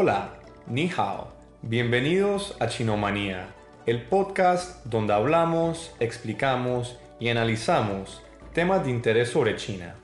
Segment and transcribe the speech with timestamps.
[0.00, 0.34] Hola,
[0.68, 1.32] ni hao.
[1.60, 3.48] Bienvenidos a Chinomanía,
[3.84, 8.22] el podcast donde hablamos, explicamos y analizamos
[8.52, 9.96] temas de interés sobre China.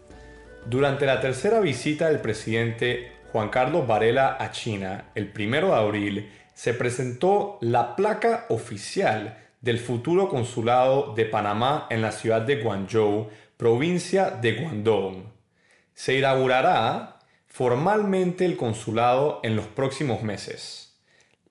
[0.66, 6.32] Durante la tercera visita del presidente Juan Carlos Varela a China el 1 de abril,
[6.54, 13.28] se presentó la placa oficial del futuro consulado de Panamá en la ciudad de Guangzhou,
[13.56, 15.32] provincia de Guangdong.
[15.94, 17.13] Se inaugurará
[17.54, 20.98] formalmente el consulado en los próximos meses.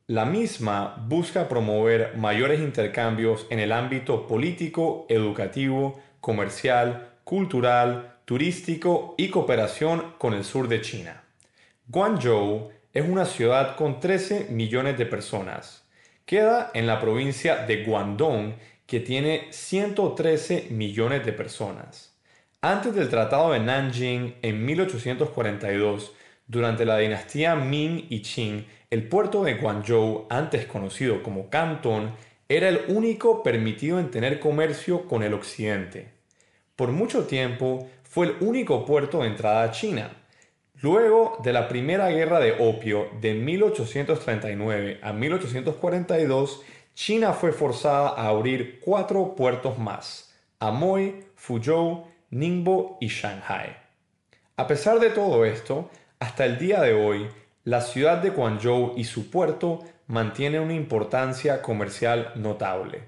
[0.06, 9.30] La misma busca promover mayores intercambios en el ámbito político, educativo, comercial, cultural, turístico y
[9.30, 11.24] cooperación con el sur de China.
[11.88, 15.88] Guangzhou es una ciudad con 13 millones de personas.
[16.26, 22.13] Queda en la provincia de Guangdong, que tiene 113 millones de personas.
[22.66, 26.14] Antes del Tratado de Nanjing en 1842,
[26.48, 32.16] durante la dinastía Ming y Qing, el puerto de Guangzhou, antes conocido como Cantón,
[32.48, 36.14] era el único permitido en tener comercio con el occidente.
[36.78, 40.14] Por mucho tiempo fue el único puerto de entrada a China.
[40.80, 46.62] Luego de la Primera Guerra de Opio de 1839 a 1842,
[46.94, 53.78] China fue forzada a abrir cuatro puertos más, Amoy, Fuzhou, Ningbo y Shanghai.
[54.58, 57.28] A pesar de todo esto, hasta el día de hoy,
[57.64, 63.04] la ciudad de Guangzhou y su puerto mantienen una importancia comercial notable.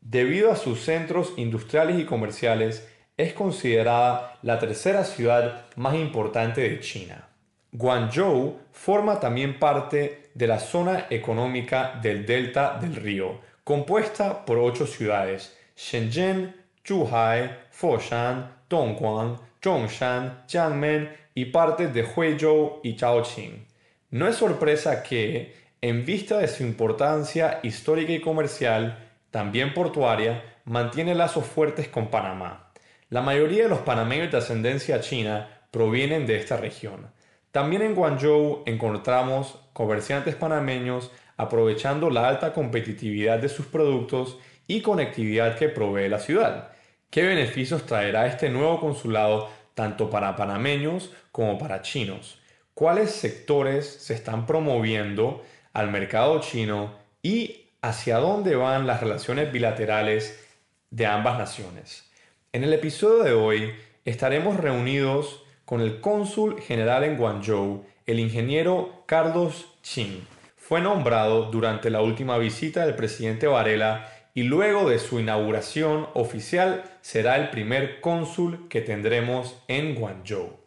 [0.00, 2.88] Debido a sus centros industriales y comerciales,
[3.18, 7.28] es considerada la tercera ciudad más importante de China.
[7.72, 14.86] Guangzhou forma también parte de la zona económica del delta del río, compuesta por ocho
[14.86, 16.54] ciudades, Shenzhen,
[16.88, 23.66] Zhuhai, Foshan, Dongguan, Zhongshan, Jiangmen y partes de Huizhou y Chaoqing.
[24.10, 31.14] No es sorpresa que, en vista de su importancia histórica y comercial, también portuaria, mantiene
[31.14, 32.72] lazos fuertes con Panamá.
[33.10, 37.10] La mayoría de los panameños de ascendencia china provienen de esta región.
[37.52, 45.56] También en Guangzhou encontramos comerciantes panameños aprovechando la alta competitividad de sus productos y conectividad
[45.56, 46.77] que provee la ciudad.
[47.10, 52.38] ¿Qué beneficios traerá este nuevo consulado tanto para panameños como para chinos?
[52.74, 55.42] ¿Cuáles sectores se están promoviendo
[55.72, 56.92] al mercado chino
[57.22, 60.44] y hacia dónde van las relaciones bilaterales
[60.90, 62.10] de ambas naciones.
[62.52, 69.04] En el episodio de hoy estaremos reunidos con el cónsul general en Guangzhou, el ingeniero
[69.06, 70.26] Carlos Chin.
[70.56, 76.84] Fue nombrado durante la última visita del presidente Varela y luego de su inauguración oficial
[77.00, 80.60] será el primer cónsul que tendremos en Guangzhou.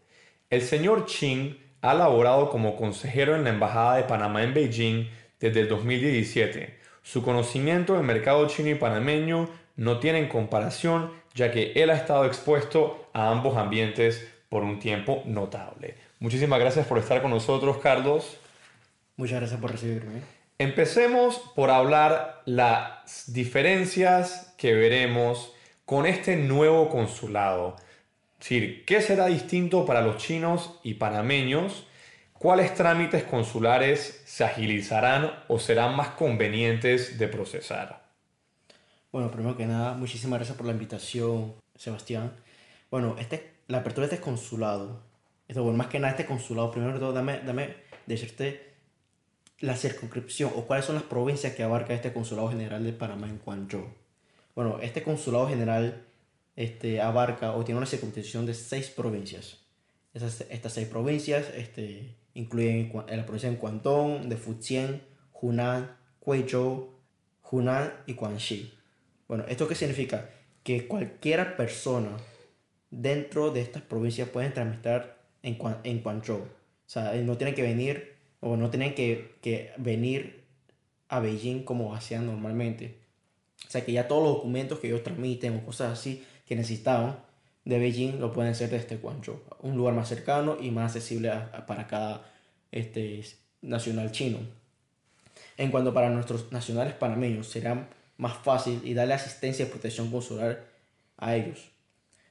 [0.50, 5.08] El señor Chin ha laborado como consejero en la Embajada de Panamá en Beijing
[5.40, 11.72] desde el 2017 su conocimiento del mercado chino y panameño no tienen comparación, ya que
[11.72, 15.96] él ha estado expuesto a ambos ambientes por un tiempo notable.
[16.20, 18.38] Muchísimas gracias por estar con nosotros, Carlos.
[19.16, 20.41] Muchas gracias por recibirme.
[20.62, 25.54] Empecemos por hablar las diferencias que veremos
[25.86, 27.78] con este nuevo consulado.
[28.34, 31.88] Es decir, ¿qué será distinto para los chinos y panameños
[32.42, 38.02] ¿Cuáles trámites consulares se agilizarán o serán más convenientes de procesar?
[39.12, 42.32] Bueno, primero que nada, muchísimas gracias por la invitación, Sebastián.
[42.90, 45.04] Bueno, este, la apertura de este consulado,
[45.48, 47.76] esto, bueno, más que nada este consulado, primero de todo, dame, dame
[48.08, 48.71] decirte
[49.62, 53.40] la circunscripción o cuáles son las provincias que abarca este consulado general de Panamá en
[53.40, 53.86] Guangzhou.
[54.56, 56.04] Bueno, este consulado general
[56.56, 59.60] este, abarca o tiene una circunscripción de seis provincias.
[60.14, 65.02] Esas, estas seis provincias este, incluyen la provincia de Guangdong, de Fujian,
[65.34, 65.96] Hunan,
[66.26, 66.90] Guizhou,
[67.50, 68.74] Hunan y Guangxi.
[69.28, 70.30] Bueno, ¿esto qué significa?
[70.64, 72.18] Que cualquier persona
[72.90, 76.40] dentro de estas provincias puede tramitar en, en Guangzhou.
[76.40, 80.44] O sea, no tienen que venir o no tienen que, que venir
[81.08, 83.00] a Beijing como hacían normalmente.
[83.68, 87.18] O sea, que ya todos los documentos que ellos tramiten o cosas así que necesitaban
[87.64, 91.32] de Beijing lo pueden hacer desde Guangzhou, un lugar más cercano y más accesible
[91.68, 92.30] para cada
[92.72, 93.24] este,
[93.62, 94.40] nacional chino.
[95.58, 97.88] En cuanto para nuestros nacionales panameños, será
[98.18, 100.66] más fácil y darle asistencia y protección consular
[101.18, 101.70] a ellos.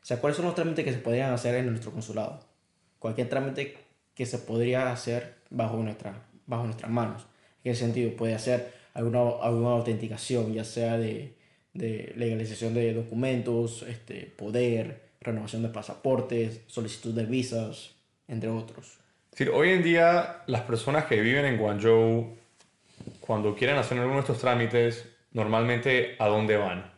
[0.03, 2.41] O sea, ¿cuáles son los trámites que se podrían hacer en nuestro consulado?
[2.99, 3.79] Cualquier trámite
[4.21, 7.25] que se podría hacer bajo, nuestra, bajo nuestras manos.
[7.65, 11.39] En ese sentido, puede hacer alguna, alguna autenticación, ya sea de,
[11.73, 17.93] de legalización de documentos, este, poder, renovación de pasaportes, solicitud de visas,
[18.29, 18.99] entre otros.
[19.33, 22.37] Sí, hoy en día las personas que viven en Guangzhou,
[23.21, 26.93] cuando quieren hacer alguno de estos trámites, normalmente ¿a dónde van?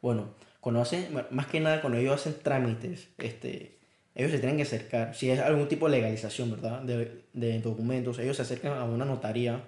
[0.00, 0.30] Bueno,
[0.60, 3.81] cuando hacen, más que nada cuando ellos hacen trámites, este,
[4.14, 6.82] ellos se tienen que acercar, si es algún tipo de legalización, ¿verdad?
[6.82, 9.64] De, de documentos, ellos se acercan a una notaría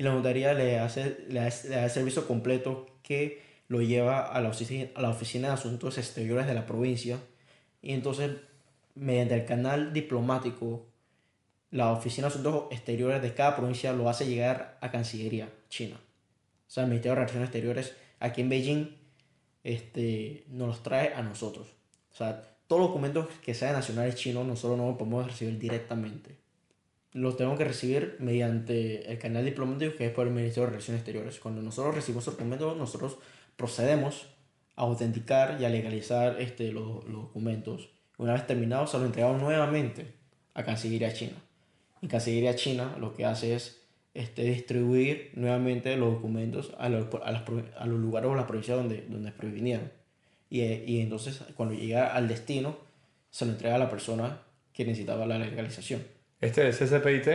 [0.00, 4.48] y la notaría le hace, le hace, el servicio completo que lo lleva a la,
[4.48, 7.18] oficina, a la Oficina de Asuntos Exteriores de la provincia
[7.82, 8.30] y entonces
[8.94, 10.86] mediante el canal diplomático
[11.70, 15.96] la Oficina de Asuntos Exteriores de cada provincia lo hace llegar a Cancillería China.
[15.96, 18.96] O sea, el Ministerio de Relaciones Exteriores aquí en Beijing
[19.64, 21.68] este, nos los trae a nosotros.
[22.12, 26.36] O sea, todos los documentos que sean nacionales chinos nosotros no los podemos recibir directamente.
[27.12, 31.00] Los tenemos que recibir mediante el canal diplomático que es por el Ministerio de Relaciones
[31.00, 31.40] Exteriores.
[31.40, 33.18] Cuando nosotros recibimos el documento, nosotros
[33.56, 34.28] procedemos
[34.76, 37.90] a autenticar y a legalizar este, los, los documentos.
[38.18, 40.14] Una vez terminados, se los entregamos nuevamente
[40.54, 41.42] a Cancillería China.
[42.00, 43.80] Y Cancillería China lo que hace es
[44.14, 49.04] este, distribuir nuevamente los documentos a los, a, a los lugares o las provincias donde,
[49.08, 49.90] donde previnieron.
[50.50, 52.76] Y, y, entonces cuando llega al destino,
[53.30, 54.42] se lo entrega a la persona
[54.72, 56.04] que necesitaba la legalización.
[56.40, 57.28] ¿Este es CCPIT?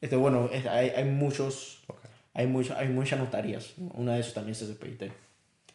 [0.00, 1.84] Este, bueno, hay, hay, muchos,
[2.32, 3.74] hay, muchos, hay muchas notarías.
[3.94, 5.10] Una de esas también es CCPIT.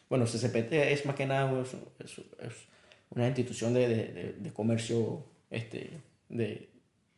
[0.08, 2.56] Bueno, CCPIT es más que nada es, es
[3.10, 5.90] una institución de, de, de comercio, este,
[6.28, 6.68] de,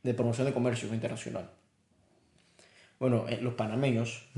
[0.02, 1.50] de promoción de comercio internacional.
[2.98, 4.28] Bueno, eh, los panameños,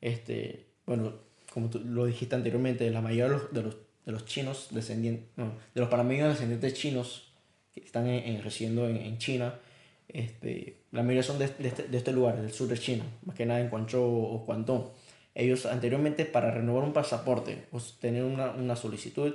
[0.00, 1.14] este, bueno,
[1.52, 3.76] como tú lo dijiste anteriormente, la mayoría de los, de los,
[4.24, 7.32] chinos descendientes, de los panameños descendientes chinos
[7.74, 9.54] que están en, residiendo en, China,
[10.08, 13.46] este, la mayoría son de, este, de, este, lugar, del sur de China, más que
[13.46, 14.90] nada en Guangzhou o Guangdong.
[15.34, 19.34] Ellos anteriormente para renovar un pasaporte o tener una, una solicitud,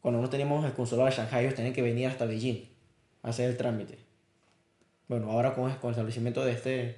[0.00, 2.64] cuando no teníamos el consulado de Shanghai, ellos tenían que venir hasta Beijing
[3.22, 4.08] a hacer el trámite
[5.08, 6.96] bueno, ahora con, con el establecimiento de este,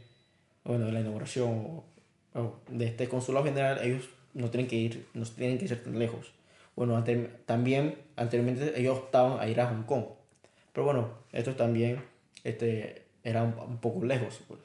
[0.64, 1.82] bueno, de la inauguración
[2.68, 6.32] de este consulado general, ellos no tienen que ir, no tienen que ir tan lejos.
[6.80, 7.04] Bueno,
[7.44, 10.04] también anteriormente ellos optaban a ir a Hong Kong,
[10.72, 12.02] pero bueno, esto también
[12.42, 14.40] este, era un, poco lejos.
[14.48, 14.60] Pues.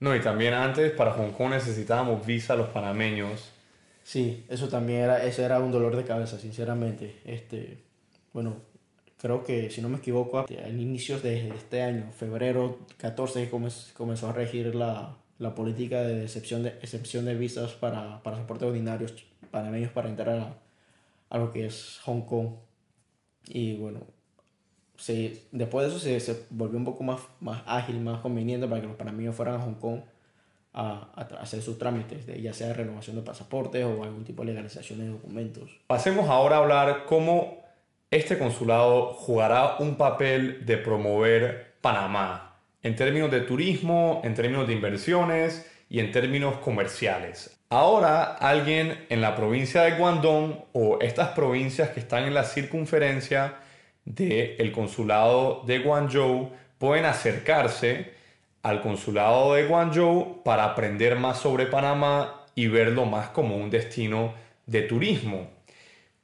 [0.00, 3.52] No, y también antes para Hong Kong necesitábamos visa a los panameños.
[4.02, 7.20] Sí, eso también era, eso era un dolor de cabeza, sinceramente.
[7.24, 7.78] Este,
[8.32, 8.56] bueno,
[9.16, 13.48] creo que si no me equivoco, al inicio de este año, febrero 14,
[13.94, 18.66] comenzó a regir la, la política de excepción de, excepción de visas para, para soportes
[18.66, 19.14] ordinarios
[19.52, 20.65] panameños para entrar a,
[21.30, 22.48] a, lo que es Hong Kong.
[23.48, 24.00] Y bueno,
[24.96, 28.80] se, después de eso se, se, volvió un poco más, más ágil, más conveniente para
[28.80, 30.00] que los panameños fueran a Hong Kong
[30.72, 34.48] a, a, hacer sus trámites, de, ya sea renovación de pasaportes o algún tipo de
[34.48, 35.70] legalización de documentos.
[35.86, 37.64] Pasemos ahora a hablar cómo
[38.10, 44.74] este consulado jugará un papel de promover Panamá en términos de turismo, en términos de
[44.74, 47.56] inversiones y en términos comerciales.
[47.68, 53.56] Ahora alguien en la provincia de Guangdong o estas provincias que están en la circunferencia
[54.04, 58.14] del consulado de Guangzhou pueden acercarse
[58.62, 64.34] al consulado de Guangzhou para aprender más sobre Panamá y verlo más como un destino
[64.66, 65.50] de turismo.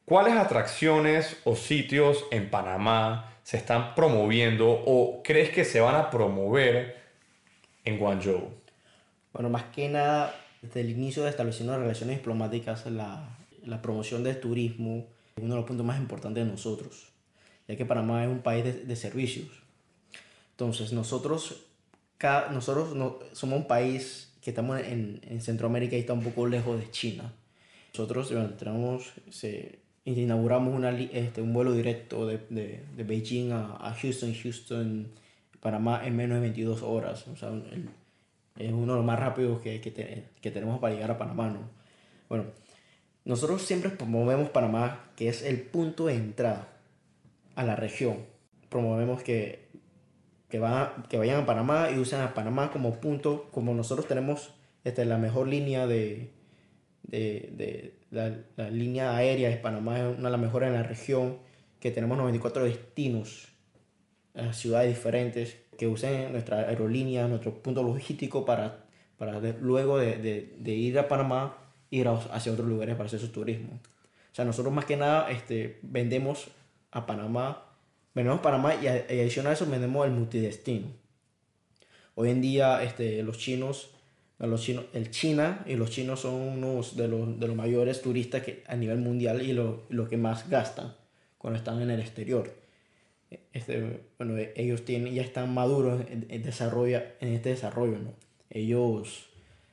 [0.05, 6.11] ¿Cuáles atracciones o sitios en Panamá se están promoviendo o crees que se van a
[6.11, 7.01] promover
[7.85, 8.62] en Guangzhou?
[9.33, 14.41] Bueno, más que nada, desde el inicio de estableciendo relaciones diplomáticas, la, la promoción del
[14.41, 17.09] turismo es uno de los puntos más importantes de nosotros,
[17.67, 19.49] ya que Panamá es un país de, de servicios.
[20.51, 21.65] Entonces, nosotros,
[22.19, 26.47] cada, nosotros no, somos un país que estamos en, en, Centroamérica y está un poco
[26.47, 27.33] lejos de China.
[27.95, 33.77] Nosotros bueno, tenemos, se, inauguramos una, este, un vuelo directo de, de, de Beijing a,
[33.81, 35.09] a, Houston, Houston,
[35.61, 37.27] Panamá en menos de 22 horas.
[37.29, 37.51] O sea,
[38.57, 41.49] es uno de los más rápidos que, que, que, tenemos para llegar a Panamá.
[41.49, 41.61] ¿no?
[42.29, 42.45] Bueno,
[43.25, 46.69] nosotros siempre promovemos Panamá, que es el punto de entrada
[47.55, 48.19] a la región.
[48.69, 49.69] Promovemos que,
[50.49, 54.55] que, van, que vayan a Panamá y usen a Panamá como punto, como nosotros tenemos
[54.85, 56.31] este, la mejor línea de,
[57.05, 60.83] de, de la, la, línea aérea de Panamá es una de las mejores en la
[60.83, 61.39] región,
[61.81, 63.49] que tenemos 94 destinos
[64.35, 68.85] a ciudades diferentes que usen nuestra aerolínea, nuestro punto logístico para,
[69.17, 70.17] para luego de,
[70.59, 71.57] de, ir a Panamá,
[71.91, 73.81] ir hacia otros lugares para hacer su turismo.
[74.33, 76.49] O sea, nosotros más que nada este, vendemos
[76.91, 77.65] a Panamá,
[78.15, 80.89] vendemos Panamá y, adicional a eso vendemos el multidestino.
[82.15, 83.91] Hoy en día este, los chinos
[84.47, 88.43] los chinos, el China y los chinos son unos de los, de los mayores turistas
[88.43, 90.95] que, a nivel mundial y lo, lo que más gastan
[91.39, 92.62] cuando están en el exterior.
[93.53, 98.15] Este, bueno, ellos tienen, ya están maduros en, en, en este desarrollo, ¿no?
[98.51, 99.29] Ellos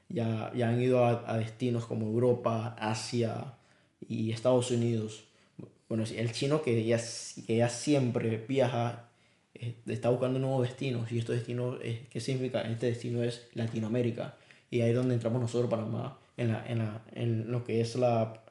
[0.10, 3.54] ya, ya han ido a, a, destinos como Europa, Asia
[4.08, 5.25] y Estados Unidos.
[5.88, 7.00] Bueno, el chino que ya,
[7.48, 9.10] que ya siempre viaja,
[9.54, 12.62] eh, está buscando nuevos destinos y estos destinos, eh, ¿qué significa?
[12.62, 14.36] Este destino es Latinoamérica
[14.72, 17.96] y ahí es donde entramos nosotros, Panamá, en, la, en, la, en lo que es
[17.96, 18.42] la,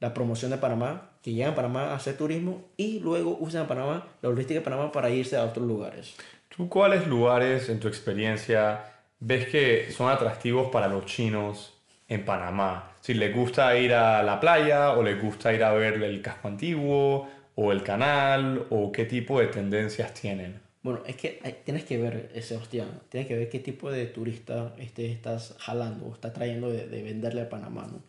[0.00, 4.06] la promoción de Panamá, que llegan a Panamá a hacer turismo y luego usan Panamá,
[4.22, 6.14] la logística de Panamá para irse a otros lugares.
[6.56, 8.84] ¿Tú cuáles lugares en tu experiencia
[9.18, 11.74] ves que son atractivos para los chinos
[12.06, 12.92] en Panamá?
[13.00, 16.46] Si les gusta ir a la playa o les gusta ir a ver el casco
[16.46, 20.60] antiguo o el canal o qué tipo de tendencias tienen.
[20.84, 24.76] Bueno, es que tienes que ver, eh, Sebastián, tienes que ver qué tipo de turista
[24.78, 27.88] este, estás jalando o estás trayendo de, de venderle a Panamá.
[27.90, 28.00] ¿no?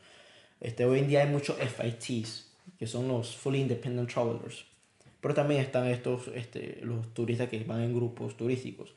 [0.61, 2.46] Este, hoy en día hay muchos FITs,
[2.77, 4.65] que son los Fully Independent Travelers.
[5.21, 8.93] Pero también están estos, este, los turistas que van en grupos turísticos.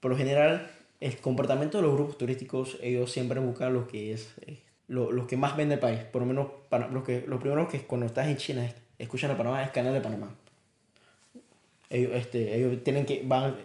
[0.00, 4.34] Por lo general, el comportamiento de los grupos turísticos, ellos siempre buscan lo que es,
[4.46, 4.58] eh,
[4.88, 6.00] lo, lo, que más vende el país.
[6.00, 9.36] Por lo menos, para, lo, que, lo primero que cuando estás en China, escuchan a
[9.36, 10.34] Panamá, es canal de Panamá.
[11.90, 13.56] Ellos, este, ellos tienen que, van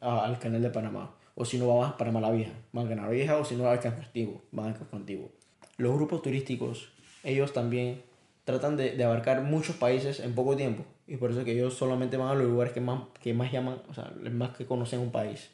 [0.00, 1.14] a, al canal de Panamá.
[1.34, 2.52] O si no, van a Panamá la Vieja.
[2.72, 4.42] Van a Canal Vieja o si no, al Casco Antiguo.
[4.52, 5.30] Van al Casco Antiguo.
[5.76, 6.92] Los grupos turísticos,
[7.24, 8.02] ellos también
[8.44, 10.84] tratan de, de, abarcar muchos países en poco tiempo.
[11.06, 13.82] Y por eso que ellos solamente van a los lugares que más, que más llaman,
[13.88, 15.50] o sea, más que conocen un país.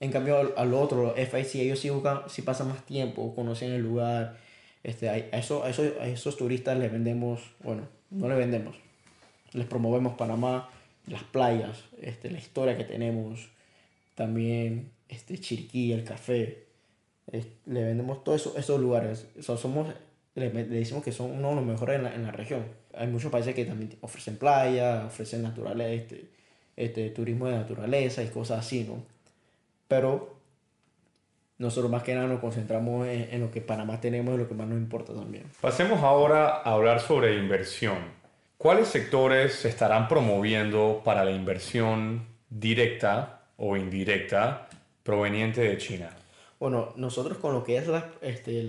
[0.00, 3.82] En cambio, al, otro, los FIC, ellos sí buscan, si pasan más tiempo, conocen el
[3.82, 4.36] lugar.
[4.84, 8.76] Este, a, eso, a, esos, a esos turistas les vendemos, bueno, no les vendemos,
[9.52, 10.70] les promovemos Panamá,
[11.08, 13.48] las playas, este, la historia que tenemos,
[14.14, 16.66] también este, Chiriquí, el café.
[17.32, 19.26] le vendemos todos eso, esos lugares.
[19.48, 19.88] O somos
[20.38, 22.64] le, le, decimos que son uno de los mejores en la, en la, región.
[22.94, 26.24] Hay muchos países que también ofrecen playa, ofrecen naturaleza, este,
[26.76, 29.02] este, turismo de naturaleza y cosas así, ¿no?
[29.86, 30.36] Pero
[31.58, 34.54] nosotros más que nada nos concentramos en, en lo que Panamá tenemos y lo que
[34.54, 35.44] más nos importa también.
[35.60, 37.98] Pasemos ahora a hablar sobre inversión.
[38.58, 44.68] ¿Cuáles sectores se estarán promoviendo para la inversión directa o indirecta
[45.02, 46.10] proveniente de China?
[46.58, 48.68] Bueno, nosotros con lo que es la, este,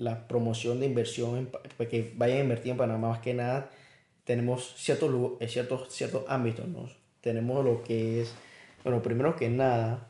[0.00, 3.70] la promoción de inversión, en, pues, que vayan a invertir en Panamá más que nada,
[4.24, 5.10] tenemos ciertos,
[5.46, 6.88] ciertos, ciertos ámbitos, ¿no?
[7.20, 8.32] Tenemos lo que es,
[8.82, 10.08] bueno, primero que nada,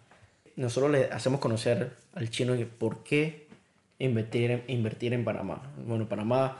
[0.57, 3.49] nosotros le hacemos conocer al chino por qué
[3.99, 5.73] invertir en, invertir en Panamá.
[5.85, 6.59] Bueno, Panamá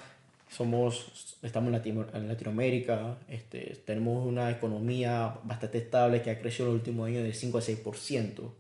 [0.49, 6.67] somos, estamos en, Latino, en Latinoamérica, este, tenemos una economía bastante estable que ha crecido
[6.67, 8.51] en los últimos años de 5 a 6%.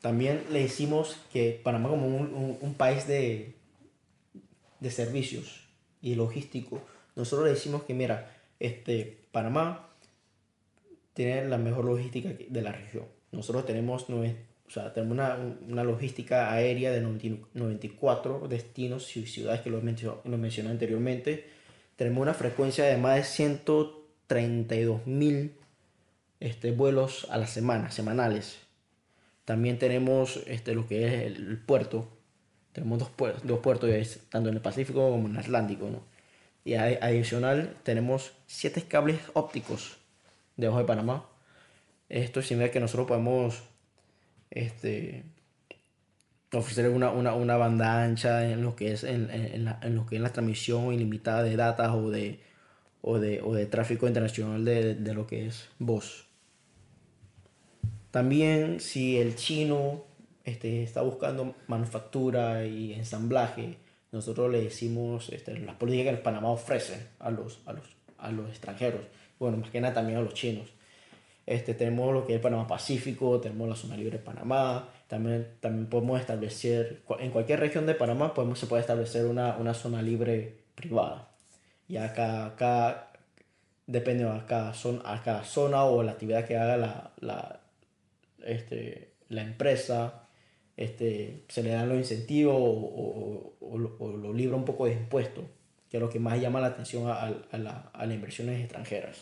[0.00, 3.59] También le decimos que Panamá como un, un país de,
[4.80, 5.66] de servicios
[6.02, 6.82] y logístico,
[7.16, 9.88] nosotros le decimos que, mira, este, Panamá
[11.14, 13.04] tiene la mejor logística de la región.
[13.32, 15.36] Nosotros tenemos, o sea, tenemos una,
[15.68, 21.44] una, logística aérea de 94 destinos y ciudades que lo, mencioné, lo mencioné anteriormente.
[21.96, 25.52] Tenemos una frecuencia de más de 132 mil
[26.40, 28.58] este, vuelos a la semana, semanales.
[29.44, 32.08] También tenemos este, lo que es el puerto,
[32.72, 33.90] tenemos dos puertos, dos puertos
[34.28, 36.02] tanto en el Pacífico como en el Atlántico, ¿no?
[36.64, 39.96] Y adicional tenemos siete cables ópticos
[40.56, 41.26] debajo de Panamá.
[42.08, 43.62] Esto significa que nosotros podemos
[44.50, 45.24] este,
[46.52, 50.06] ofrecer una, una, una, banda ancha en lo que es en, en, la, en, lo
[50.06, 52.40] que es la transmisión ilimitada de datos o de,
[53.00, 56.26] o de, o de tráfico internacional de, de lo que es voz.
[58.10, 60.04] También si el chino
[60.44, 63.76] este, está buscando manufactura y ensamblaje,
[64.12, 67.84] nosotros le decimos este, las políticas que el Panamá ofrece a los, a los,
[68.18, 69.02] a los extranjeros,
[69.38, 70.68] bueno, más que nada también a los chinos.
[71.46, 75.86] Este, tenemos lo que es Panamá Pacífico, tenemos la zona libre de Panamá, también, también
[75.86, 80.58] podemos establecer, en cualquier región de Panamá podemos, se puede establecer una, una zona libre
[80.74, 81.28] privada.
[81.88, 83.10] Y acá, acá
[83.86, 87.60] depende de cada, zona, a cada zona o la actividad que haga la, la,
[88.44, 90.28] este, la empresa,
[90.80, 94.92] este, se le dan los incentivos o, o, o, o, lo libra un poco de
[94.92, 95.44] impuestos,
[95.90, 99.18] que es lo que más llama la atención a, a, la, a las inversiones extranjeras.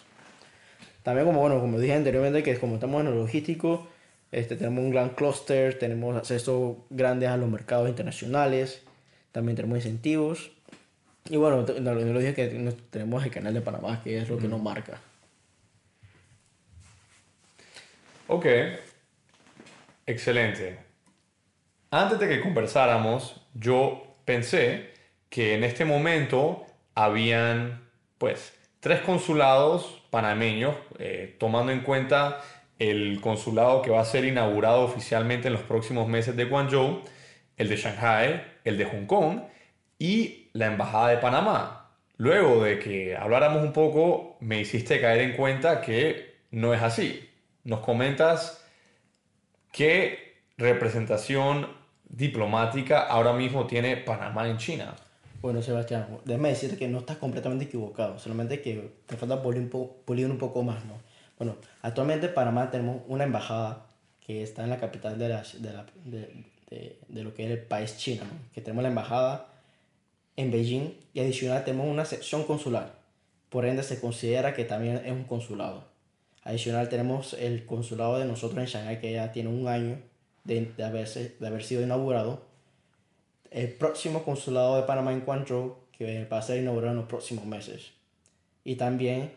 [1.03, 3.89] También como, bueno, como dije anteriormente, que como estamos en el logístico,
[4.31, 8.83] este, tenemos un gran clúster, tenemos acceso grande a los mercados internacionales,
[9.33, 10.53] también tenemos incentivos.
[11.29, 14.47] Y bueno, no, lo dije que tenemos el canal de Panamá, que es lo que
[14.47, 15.01] nos marca.
[18.29, 18.47] Ok,
[20.07, 20.88] excelente.
[21.91, 24.91] Antes de que conversáramos, yo pensé
[25.31, 32.41] que en este momento habían, pues, tres consulados panameños, eh, tomando en cuenta
[32.79, 37.03] el consulado que va a ser inaugurado oficialmente en los próximos meses de Guangzhou,
[37.57, 39.41] el de Shanghai, el de Hong Kong
[39.99, 41.91] y la Embajada de Panamá.
[42.19, 47.31] Luego de que habláramos un poco, me hiciste caer en cuenta que no es así.
[47.65, 48.65] Nos comentas
[49.73, 50.28] qué
[50.59, 51.69] representación
[52.09, 54.95] diplomática ahora mismo tiene Panamá en China.
[55.41, 60.39] Bueno, Sebastián, déjame decirte que no estás completamente equivocado, solamente que te falta pulir un,
[60.39, 60.95] poco más, ¿no?
[61.39, 63.87] Bueno, actualmente en Panamá tenemos una embajada
[64.21, 67.53] que está en la capital de, la, de, la, de, de, de lo que es
[67.53, 68.53] el país China, ¿no?
[68.53, 69.47] que tenemos la embajada
[70.35, 72.99] en Beijing y adicional tenemos una sección consular,
[73.49, 75.85] por ende se considera que también es un consulado.
[76.43, 79.99] Adicional tenemos el consulado de nosotros en Shanghai que ya tiene un año
[80.49, 82.43] de, haber sido inaugurado
[83.51, 87.45] el próximo consulado de Panamá en Guangzhou, que va a ser inaugurado en los próximos
[87.45, 87.93] meses.
[88.65, 89.33] Y también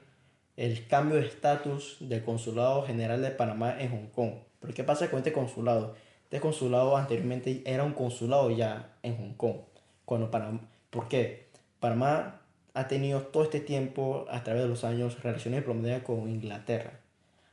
[0.58, 4.32] el cambio de estatus del Consulado General de Panamá en Hong Kong.
[4.60, 5.96] ¿Pero qué pasa con este consulado?
[6.24, 9.58] Este consulado anteriormente era un consulado ya en Hong Kong.
[10.06, 11.48] Cuando Panamá, ¿Por qué?
[11.80, 12.42] Panamá
[12.74, 17.01] ha tenido todo este tiempo, a través de los años, relaciones diplomáticas con Inglaterra.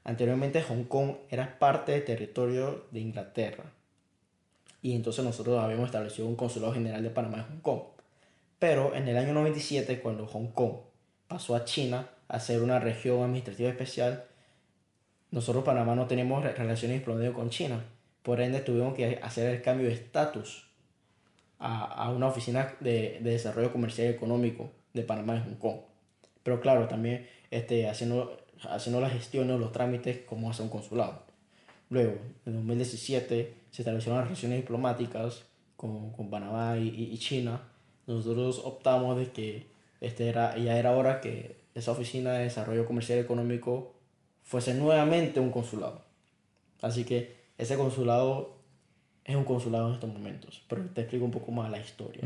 [0.08, 3.64] Anteriormente Hong Kong era parte del territorio de Inglaterra
[4.80, 7.80] y entonces nosotros habíamos establecido un consulado general de Panamá en Hong Kong.
[8.58, 10.76] Pero en el año 97, cuando Hong Kong
[11.26, 14.24] pasó a China a ser una región administrativa especial,
[15.30, 17.84] nosotros Panamá no tenemos relaciones diplomáticas con China.
[18.22, 20.70] Por ende tuvimos que hacer el cambio de estatus
[21.58, 25.80] a, a, una oficina de, de, desarrollo comercial y económico de Panamá en Hong Kong.
[26.42, 31.22] Pero claro, también este, haciendo, haciendo las gestiones, los trámites como hace un consulado.
[31.90, 35.44] Luego, en 2017 se establecieron las relaciones diplomáticas
[35.76, 37.62] con, con Panamá y, y, China.
[38.06, 39.66] Nosotros optamos de que
[40.00, 43.94] este era, ya era hora que esa oficina de desarrollo comercial y económico
[44.42, 46.02] fuese nuevamente un consulado.
[46.82, 48.58] Así que ese consulado
[49.24, 52.22] es un consulado en estos momentos, pero te explico un poco más la historia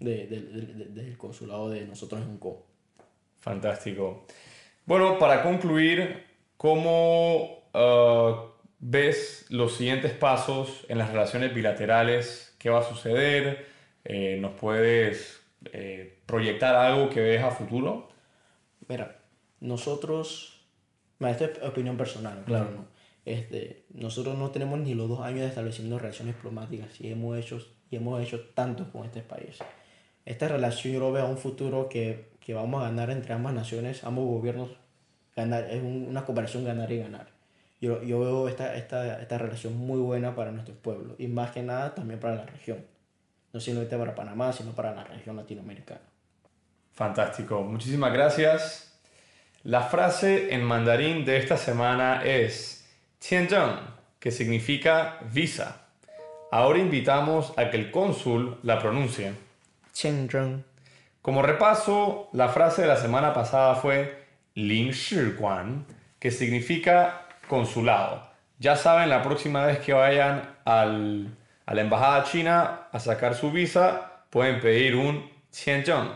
[0.00, 2.56] de, de, de, del consulado de nosotros en Hong Kong.
[3.40, 4.26] Fantástico.
[4.86, 6.24] Bueno, para concluir,
[6.56, 12.54] ¿cómo uh, ves los siguientes pasos en las relaciones bilaterales?
[12.60, 13.66] ¿Qué va a suceder?
[14.04, 15.40] Eh, ¿Nos puedes
[15.72, 18.10] eh, proyectar algo que ves a futuro?
[18.86, 19.18] Mira,
[19.58, 20.64] nosotros,
[21.18, 22.86] esta es opinión personal, claro, ¿no?
[23.24, 27.58] Este, nosotros no tenemos ni los dos años de estableciendo relaciones diplomáticas y hemos hecho,
[27.90, 29.58] y hemos hecho tanto con este país.
[30.24, 33.52] Esta relación yo lo veo a un futuro que, que vamos a ganar entre ambas
[33.52, 34.70] naciones, ambos gobiernos,
[35.34, 37.36] ganar, es una cooperación ganar y ganar
[37.80, 41.62] yo, yo veo esta, esta, esta relación muy buena para nuestros pueblos y más que
[41.62, 42.84] nada también para la región.
[43.52, 46.00] No solamente para Panamá, sino para la región latinoamericana.
[46.92, 48.98] Fantástico, muchísimas gracias.
[49.62, 53.78] La frase en mandarín de esta semana es Tianzheng,
[54.18, 55.82] que significa visa.
[56.50, 59.32] Ahora invitamos a que el cónsul la pronuncie.
[59.92, 60.64] Tianzheng.
[61.26, 65.84] Como repaso, la frase de la semana pasada fue Lin Shiguan,
[66.20, 68.22] que significa consulado.
[68.60, 71.36] Ya saben, la próxima vez que vayan al,
[71.66, 76.12] a la embajada china a sacar su visa, pueden pedir un qianzheng.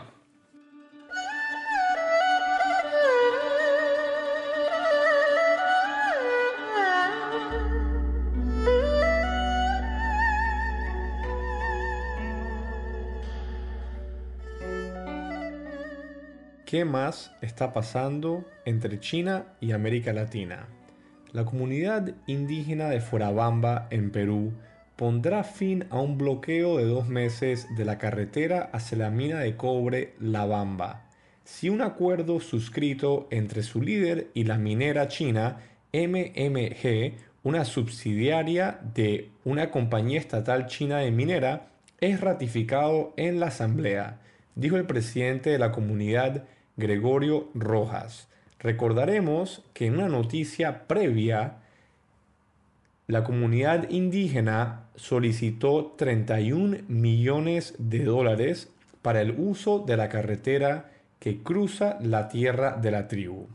[16.71, 20.69] ¿Qué más está pasando entre China y América Latina?
[21.33, 24.53] La comunidad indígena de Forabamba, en Perú,
[24.95, 29.57] pondrá fin a un bloqueo de dos meses de la carretera hacia la mina de
[29.57, 31.09] cobre La Bamba,
[31.43, 35.57] si un acuerdo suscrito entre su líder y la minera china
[35.91, 41.67] MMG, una subsidiaria de una compañía estatal china de minera,
[41.99, 44.21] es ratificado en la Asamblea,
[44.55, 46.45] dijo el presidente de la comunidad
[46.77, 48.27] Gregorio Rojas.
[48.59, 51.57] Recordaremos que en una noticia previa,
[53.07, 58.69] la comunidad indígena solicitó 31 millones de dólares
[59.01, 63.47] para el uso de la carretera que cruza la tierra de la tribu.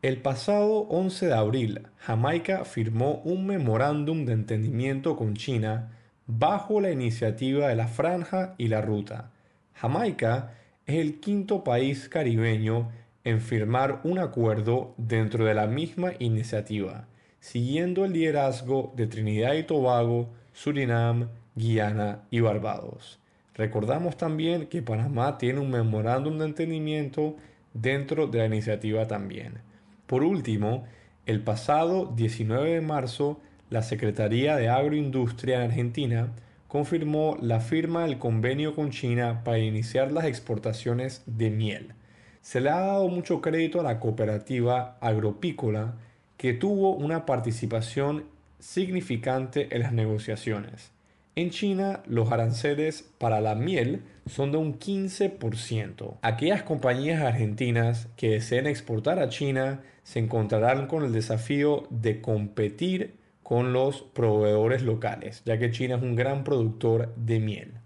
[0.00, 5.90] El pasado 11 de abril, Jamaica firmó un memorándum de entendimiento con China
[6.26, 9.30] bajo la iniciativa de la Franja y la Ruta.
[9.74, 10.54] Jamaica
[10.88, 12.88] es el quinto país caribeño
[13.22, 17.08] en firmar un acuerdo dentro de la misma iniciativa,
[17.40, 23.20] siguiendo el liderazgo de Trinidad y Tobago, Surinam, Guiana y Barbados.
[23.54, 27.36] Recordamos también que Panamá tiene un memorándum de entendimiento
[27.74, 29.58] dentro de la iniciativa también.
[30.06, 30.84] Por último,
[31.26, 36.32] el pasado 19 de marzo, la Secretaría de Agroindustria en Argentina
[36.68, 41.94] confirmó la firma del convenio con China para iniciar las exportaciones de miel.
[42.42, 45.96] Se le ha dado mucho crédito a la cooperativa agropícola
[46.36, 48.24] que tuvo una participación
[48.58, 50.92] significante en las negociaciones.
[51.36, 56.16] En China, los aranceles para la miel son de un 15%.
[56.20, 63.17] Aquellas compañías argentinas que deseen exportar a China se encontrarán con el desafío de competir
[63.48, 67.80] con los proveedores locales, ya que China es un gran productor de miel.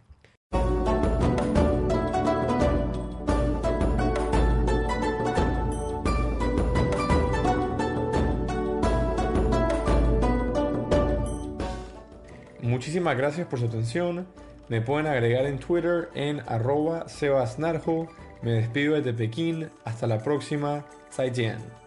[12.60, 14.26] Muchísimas gracias por su atención.
[14.68, 18.08] Me pueden agregar en Twitter en arroba sebasnarjo.
[18.42, 19.68] Me despido desde Pekín.
[19.84, 20.84] Hasta la próxima.
[21.12, 21.81] Zaijian.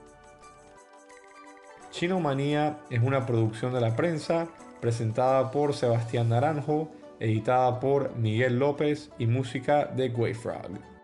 [1.95, 4.49] Chino Manía es una producción de la prensa
[4.81, 10.94] presentada por Sebastián Naranjo, editada por Miguel López y música de Frog.